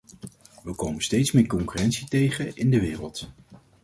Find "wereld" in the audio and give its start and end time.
2.79-3.29